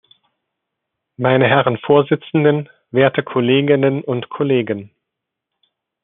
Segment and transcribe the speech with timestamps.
[1.17, 4.89] Meine Herren Vorsitzenden, werte Kolleginnen und Kollegen!